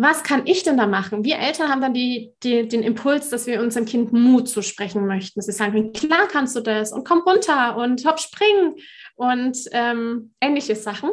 [0.00, 1.24] was kann ich denn da machen?
[1.24, 5.42] Wir Eltern haben dann die, die, den Impuls, dass wir unserem Kind Mut zusprechen möchten.
[5.42, 8.76] Sie sagen, klar kannst du das und komm runter und hopp, spring
[9.16, 11.10] und ähm, ähnliche Sachen.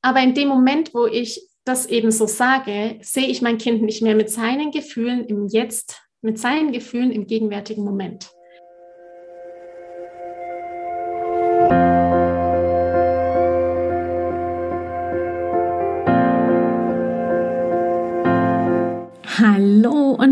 [0.00, 4.00] Aber in dem Moment, wo ich das eben so sage, sehe ich mein Kind nicht
[4.00, 8.30] mehr mit seinen Gefühlen im Jetzt, mit seinen Gefühlen im gegenwärtigen Moment.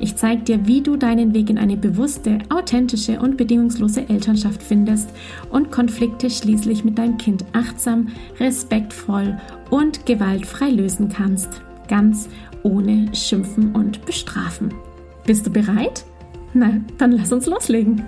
[0.00, 5.10] Ich zeige dir, wie du deinen Weg in eine bewusste, authentische und bedingungslose Elternschaft findest
[5.50, 8.08] und Konflikte schließlich mit deinem Kind achtsam,
[8.40, 9.38] respektvoll
[9.70, 11.62] und gewaltfrei lösen kannst.
[11.88, 12.28] Ganz
[12.62, 14.72] ohne Schimpfen und Bestrafen.
[15.24, 16.04] Bist du bereit?
[16.54, 18.04] Na, dann lass uns loslegen.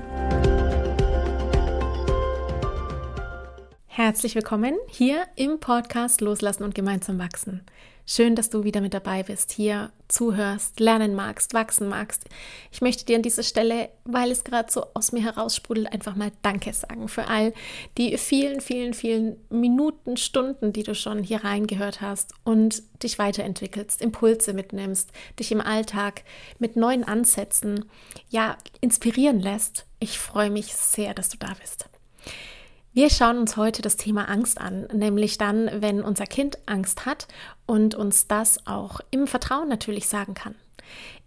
[3.86, 7.62] Herzlich willkommen hier im Podcast Loslassen und gemeinsam wachsen.
[8.06, 12.26] Schön, dass du wieder mit dabei bist, hier zuhörst, lernen magst, wachsen magst.
[12.70, 16.30] Ich möchte dir an dieser Stelle, weil es gerade so aus mir heraussprudelt, einfach mal
[16.42, 17.54] Danke sagen für all
[17.96, 24.02] die vielen, vielen, vielen Minuten, Stunden, die du schon hier reingehört hast und dich weiterentwickelst,
[24.02, 26.24] Impulse mitnimmst, dich im Alltag
[26.58, 27.86] mit neuen Ansätzen,
[28.28, 29.86] ja, inspirieren lässt.
[29.98, 31.88] Ich freue mich sehr, dass du da bist.
[32.96, 37.26] Wir schauen uns heute das Thema Angst an, nämlich dann, wenn unser Kind Angst hat
[37.66, 40.54] und uns das auch im Vertrauen natürlich sagen kann.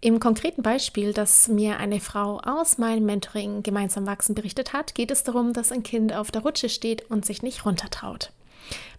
[0.00, 5.10] Im konkreten Beispiel, das mir eine Frau aus meinem Mentoring Gemeinsam wachsen berichtet hat, geht
[5.10, 8.32] es darum, dass ein Kind auf der Rutsche steht und sich nicht runtertraut.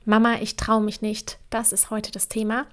[0.06, 1.40] Mama, ich traue mich nicht.
[1.50, 2.68] Das ist heute das Thema.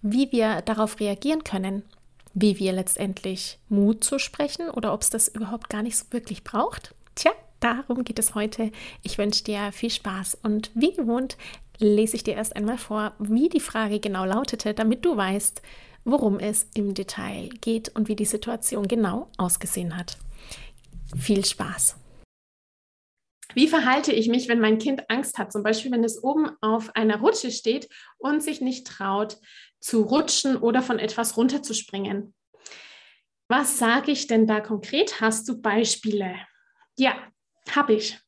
[0.00, 1.82] Wie wir darauf reagieren können,
[2.32, 6.42] wie wir letztendlich Mut zu sprechen oder ob es das überhaupt gar nicht so wirklich
[6.42, 6.94] braucht.
[7.14, 7.32] Tja,
[7.62, 8.72] Darum geht es heute.
[9.04, 11.36] Ich wünsche dir viel Spaß und wie gewohnt
[11.78, 15.62] lese ich dir erst einmal vor, wie die Frage genau lautete, damit du weißt,
[16.04, 20.18] worum es im Detail geht und wie die Situation genau ausgesehen hat.
[21.16, 21.96] Viel Spaß!
[23.54, 25.52] Wie verhalte ich mich, wenn mein Kind Angst hat?
[25.52, 29.38] Zum Beispiel, wenn es oben auf einer Rutsche steht und sich nicht traut
[29.78, 32.34] zu rutschen oder von etwas runterzuspringen.
[33.46, 35.20] Was sage ich denn da konkret?
[35.20, 36.34] Hast du Beispiele?
[36.98, 37.14] Ja,
[37.70, 38.18] habe ich.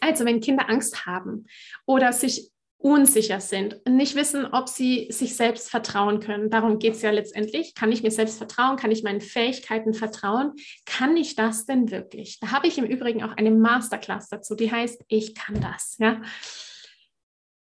[0.00, 1.46] Also wenn Kinder Angst haben
[1.86, 6.50] oder sich unsicher sind und nicht wissen, ob sie sich selbst vertrauen können.
[6.50, 7.74] Darum geht es ja letztendlich.
[7.74, 8.76] Kann ich mir selbst vertrauen?
[8.76, 10.52] Kann ich meinen Fähigkeiten vertrauen?
[10.84, 12.40] Kann ich das denn wirklich?
[12.40, 15.96] Da habe ich im Übrigen auch eine Masterclass dazu, die heißt Ich kann das.
[15.98, 16.20] Ja?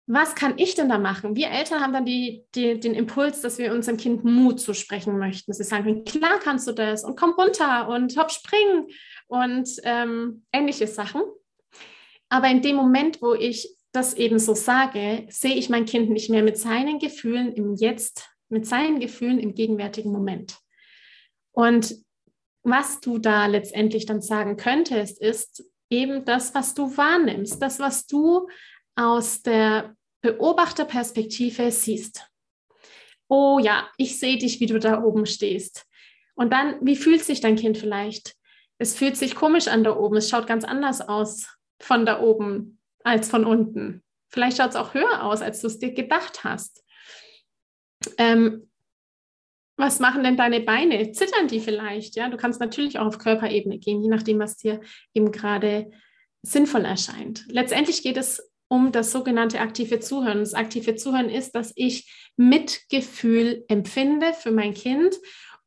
[0.08, 1.36] Was kann ich denn da machen?
[1.36, 5.52] Wir Eltern haben dann die, die, den Impuls, dass wir unserem Kind Mut zusprechen möchten.
[5.52, 8.88] Sie sagen, klar kannst du das und komm runter und hopp, spring
[9.28, 11.24] und ähm, ähnliche Sachen.
[12.30, 16.30] Aber in dem Moment, wo ich das eben so sage, sehe ich mein Kind nicht
[16.30, 20.58] mehr mit seinen Gefühlen im Jetzt, mit seinen Gefühlen im gegenwärtigen Moment.
[21.52, 21.96] Und
[22.62, 28.06] was du da letztendlich dann sagen könntest, ist eben das, was du wahrnimmst, das, was
[28.08, 28.48] du
[28.96, 32.28] aus der Beobachterperspektive siehst.
[33.28, 35.86] Oh ja, ich sehe dich, wie du da oben stehst.
[36.36, 38.36] Und dann, wie fühlt sich dein Kind vielleicht?
[38.78, 40.18] es fühlt sich komisch an da oben.
[40.18, 41.48] Es schaut ganz anders aus
[41.80, 44.04] von da oben als von unten.
[44.30, 46.84] Vielleicht schaut es auch höher aus, als du es dir gedacht hast.
[48.18, 48.70] Ähm,
[49.78, 51.12] was machen denn deine Beine?
[51.12, 52.16] Zittern die vielleicht?
[52.16, 54.82] Ja, du kannst natürlich auch auf Körperebene gehen, je nachdem, was dir
[55.14, 55.92] eben gerade
[56.42, 57.46] sinnvoll erscheint.
[57.50, 60.40] Letztendlich geht es um das sogenannte aktive Zuhören.
[60.40, 65.16] Das aktive Zuhören ist, dass ich Mitgefühl empfinde für mein Kind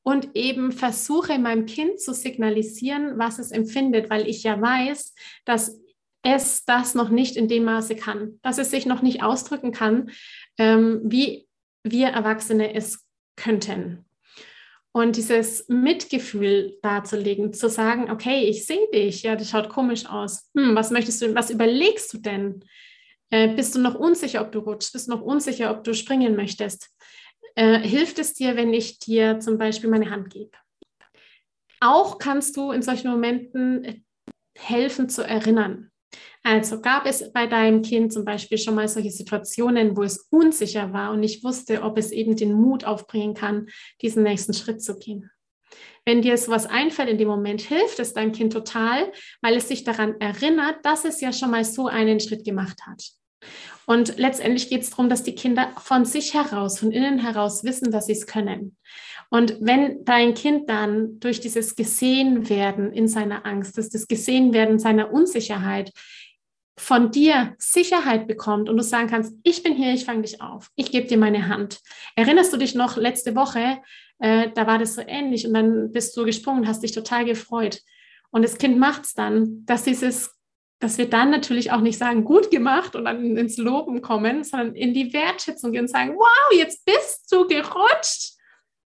[0.03, 5.15] und eben versuche meinem Kind zu signalisieren, was es empfindet, weil ich ja weiß,
[5.45, 5.81] dass
[6.23, 10.11] es das noch nicht in dem Maße kann, dass es sich noch nicht ausdrücken kann,
[10.59, 11.47] ähm, wie
[11.85, 13.07] wir Erwachsene es
[13.37, 14.05] könnten.
[14.93, 20.51] Und dieses Mitgefühl darzulegen, zu sagen, okay, ich sehe dich, ja, das schaut komisch aus.
[20.57, 22.65] Hm, was möchtest du, was überlegst du denn?
[23.31, 24.93] Äh, bist du noch unsicher, ob du rutschst?
[24.93, 26.91] Bist du noch unsicher, ob du springen möchtest?
[27.55, 30.53] Äh, hilft es dir, wenn ich dir zum Beispiel meine Hand gebe?
[31.81, 34.01] Auch kannst du in solchen Momenten äh,
[34.57, 35.91] helfen zu erinnern.
[36.43, 40.93] Also gab es bei deinem Kind zum Beispiel schon mal solche Situationen, wo es unsicher
[40.93, 43.69] war und nicht wusste, ob es eben den Mut aufbringen kann,
[44.01, 45.31] diesen nächsten Schritt zu gehen.
[46.07, 49.85] wenn dir sowas einfällt in dem Moment, hilft es deinem Kind total, weil es sich
[49.85, 53.03] daran erinnert, dass es ja schon mal so einen Schritt gemacht hat.
[53.87, 57.91] Und letztendlich geht es darum, dass die Kinder von sich heraus, von innen heraus wissen,
[57.91, 58.77] dass sie es können.
[59.31, 65.13] Und wenn dein Kind dann durch dieses Gesehenwerden in seiner Angst, dass das Gesehenwerden seiner
[65.13, 65.93] Unsicherheit
[66.79, 70.69] von dir Sicherheit bekommt und du sagen kannst, ich bin hier, ich fange dich auf,
[70.77, 71.81] ich gebe dir meine Hand.
[72.15, 73.79] Erinnerst du dich noch letzte Woche,
[74.21, 77.81] äh, da war das so ähnlich und dann bist du gesprungen, hast dich total gefreut.
[78.31, 80.38] Und das Kind macht es dann, dass dieses
[80.81, 84.75] dass wir dann natürlich auch nicht sagen, gut gemacht und dann ins Loben kommen, sondern
[84.75, 88.35] in die Wertschätzung gehen und sagen, wow, jetzt bist du gerutscht.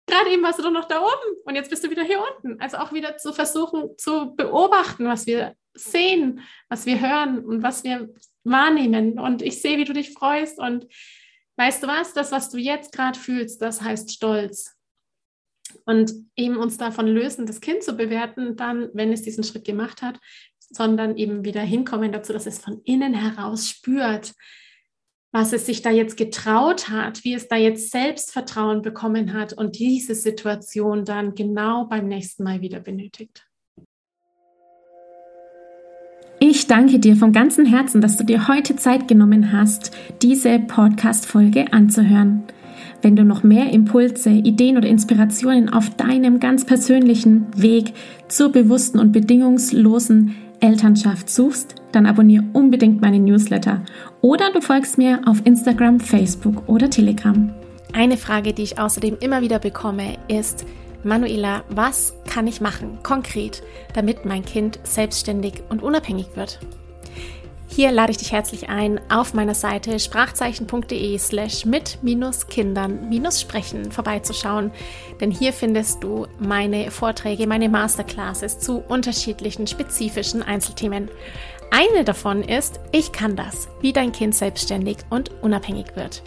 [0.07, 2.61] Gerade eben warst du doch noch da oben und jetzt bist du wieder hier unten.
[2.61, 7.85] Also auch wieder zu versuchen zu beobachten, was wir sehen, was wir hören und was
[7.85, 8.09] wir
[8.45, 9.19] wahrnehmen.
[9.19, 10.59] Und ich sehe, wie du dich freust.
[10.59, 10.87] Und
[11.57, 12.13] weißt du was?
[12.13, 14.77] Das, was du jetzt gerade fühlst, das heißt Stolz.
[15.85, 20.03] Und eben uns davon lösen, das Kind zu bewerten, dann, wenn es diesen Schritt gemacht
[20.03, 20.19] hat,
[20.71, 24.35] sondern eben wieder hinkommen dazu, dass es von innen heraus spürt,
[25.33, 29.79] was es sich da jetzt getraut hat, wie es da jetzt Selbstvertrauen bekommen hat und
[29.79, 33.47] diese Situation dann genau beim nächsten Mal wieder benötigt.
[36.43, 41.73] Ich danke dir von ganzem Herzen, dass du dir heute Zeit genommen hast, diese Podcast-Folge
[41.73, 42.45] anzuhören.
[43.03, 47.95] Wenn du noch mehr Impulse, Ideen oder Inspirationen auf deinem ganz persönlichen Weg
[48.29, 53.81] zur bewussten und bedingungslosen Elternschaft suchst, dann abonniere unbedingt meine Newsletter
[54.21, 57.51] oder du folgst mir auf Instagram, Facebook oder Telegram.
[57.93, 60.67] Eine Frage, die ich außerdem immer wieder bekomme, ist,
[61.03, 63.63] Manuela, was kann ich machen, konkret,
[63.95, 66.61] damit mein Kind selbstständig und unabhängig wird?
[67.73, 74.73] Hier lade ich dich herzlich ein, auf meiner Seite sprachzeichen.de slash mit-kindern-sprechen vorbeizuschauen,
[75.21, 81.13] denn hier findest du meine Vorträge, meine Masterclasses zu unterschiedlichen spezifischen Einzelthemen.
[81.73, 86.21] Eine davon ist, ich kann das, wie dein Kind selbstständig und unabhängig wird.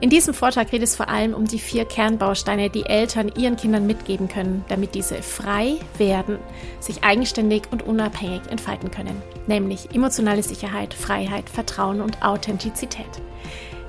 [0.00, 3.86] In diesem Vortrag geht es vor allem um die vier Kernbausteine, die Eltern ihren Kindern
[3.86, 6.38] mitgeben können, damit diese frei werden,
[6.80, 13.06] sich eigenständig und unabhängig entfalten können, nämlich emotionale Sicherheit, Freiheit, Vertrauen und Authentizität.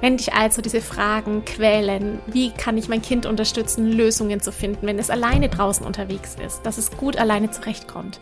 [0.01, 4.87] Wenn dich also diese Fragen quälen, wie kann ich mein Kind unterstützen, Lösungen zu finden,
[4.87, 8.21] wenn es alleine draußen unterwegs ist, dass es gut alleine zurechtkommt,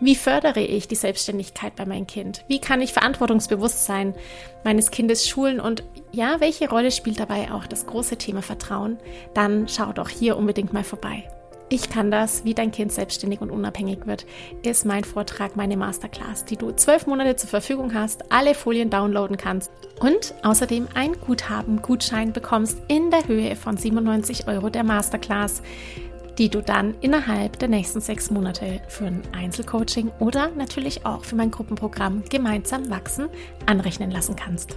[0.00, 2.44] wie fördere ich die Selbstständigkeit bei meinem Kind?
[2.48, 4.14] Wie kann ich Verantwortungsbewusstsein
[4.64, 5.60] meines Kindes schulen?
[5.60, 8.98] Und ja, welche Rolle spielt dabei auch das große Thema Vertrauen?
[9.32, 11.28] Dann schau doch hier unbedingt mal vorbei.
[11.72, 14.26] Ich kann das, wie dein Kind selbstständig und unabhängig wird,
[14.62, 19.38] ist mein Vortrag, meine Masterclass, die du zwölf Monate zur Verfügung hast, alle Folien downloaden
[19.38, 25.62] kannst und außerdem ein Guthaben, Gutschein bekommst in der Höhe von 97 Euro der Masterclass
[26.38, 31.36] die du dann innerhalb der nächsten sechs Monate für ein Einzelcoaching oder natürlich auch für
[31.36, 33.28] mein Gruppenprogramm Gemeinsam wachsen
[33.66, 34.76] anrechnen lassen kannst.